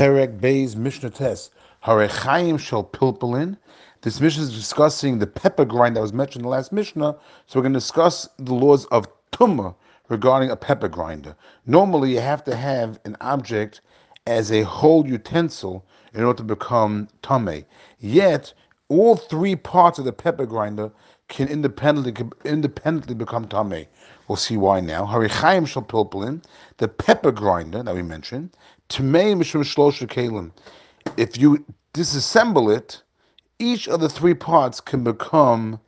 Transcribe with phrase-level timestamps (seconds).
[0.00, 1.50] Perek Beis Mishnah Tes
[1.84, 3.58] Harechayim Shel Pilpulin.
[4.00, 7.14] This Mishnah is discussing the pepper grind that was mentioned in the last Mishnah.
[7.46, 9.74] So we're going to discuss the laws of Tumah
[10.08, 11.36] regarding a pepper grinder.
[11.66, 13.82] Normally, you have to have an object
[14.26, 17.66] as a whole utensil in order to become tamei.
[17.98, 18.54] Yet,
[18.90, 20.90] all three parts of the pepper grinder
[21.28, 22.12] can independently
[22.44, 23.86] independently become tamei.
[24.28, 25.06] We'll see why now.
[25.06, 26.44] Harechayim shel pilpulin,
[26.78, 28.50] the pepper grinder that we mentioned,
[28.90, 30.50] tmei mishum shlosha kalim.
[31.16, 31.64] If you
[31.94, 33.02] disassemble it,
[33.60, 35.80] each of the three parts can become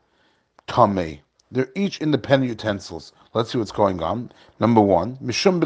[0.68, 1.20] tamei.
[1.50, 3.12] They're each independent utensils.
[3.34, 4.30] Let's see what's going on.
[4.60, 5.60] Number one, mishum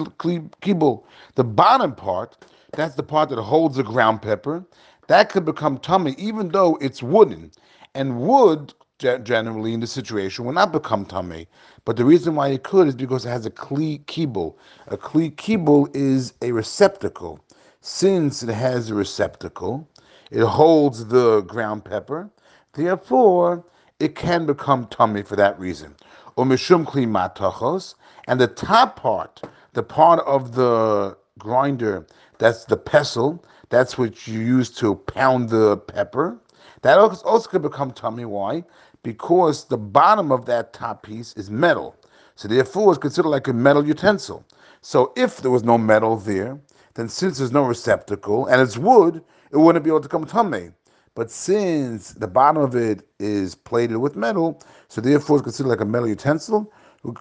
[0.63, 2.37] kibul, the bottom part.
[2.73, 4.65] That's the part that holds the ground pepper.
[5.09, 7.53] That could become tamei, even though it's wooden.
[7.95, 11.47] And wood generally in the situation will not become tamei.
[11.85, 14.57] But the reason why it could is because it has a kli kibul.
[14.89, 17.41] A kli kibul is a receptacle.
[17.81, 19.89] Since it has a receptacle,
[20.31, 22.31] it holds the ground pepper.
[22.73, 23.65] Therefore,
[24.01, 25.95] it can become tamei for that reason.
[26.37, 27.95] Matachos,
[28.27, 29.43] and the top part,
[29.73, 32.07] the part of the grinder,
[32.39, 36.39] that's the pestle, that's what you use to pound the pepper.
[36.83, 38.27] That also could become tamei.
[38.27, 38.65] Why?
[39.03, 41.97] Because the bottom of that top piece is metal.
[42.37, 44.45] So therefore, it's considered like a metal utensil.
[44.83, 46.61] So if there was no metal there,
[46.95, 50.73] then since there's no receptacle and it's wood, it wouldn't be able to come tamei.
[51.15, 55.81] But since the bottom of it is plated with metal, so therefore it's considered like
[55.81, 56.73] a metal utensil,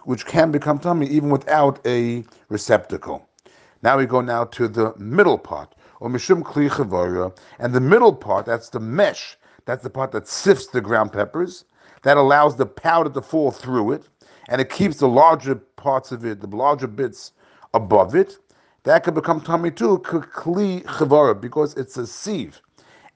[0.04, 3.28] which can become tamei even without a receptacle.
[3.86, 8.48] Now we go now to the middle part, or mishum kli and the middle part,
[8.48, 11.66] that's the mesh that's the part that sifts the ground peppers.
[12.02, 14.10] That allows the powder to fall through it,
[14.50, 17.34] and it keeps the larger parts of it, the larger bits,
[17.76, 18.40] above it.
[18.86, 22.60] That could become tamei too, kli chavara, because it's a sieve.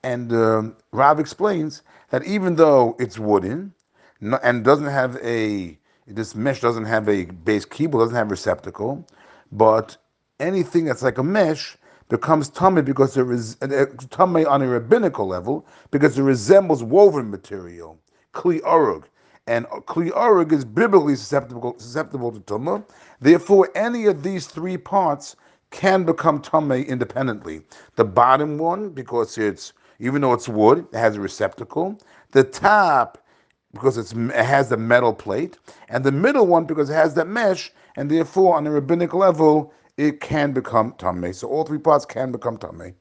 [0.04, 1.82] And um, Rav explains
[2.12, 3.74] that even though it's wooden
[4.22, 9.08] and doesn't have a this mesh doesn't have a beis kibul, doesn't have receptacle,
[9.52, 9.98] but
[10.40, 11.78] anything that's like a mesh
[12.10, 13.68] becomes tamei because it is uh,
[14.10, 18.00] tamei on a rabbinical level because it resembles woven material,
[18.34, 19.04] kli arug,
[19.48, 22.84] and kli arug is biblically susceptible susceptible to tumah.
[23.22, 25.36] Therefore, any of these three parts
[25.72, 27.62] can become tamei independently.
[27.96, 32.00] The bottom one because it's even though it's wood, it has a receptacle.
[32.32, 33.20] The top
[33.74, 35.58] because it has the metal plate,
[35.90, 39.72] and the middle one because it has that mesh, and therefore on a rabbinic level
[40.00, 41.36] it can become tamei.
[41.36, 42.96] So all three parts can become tamei.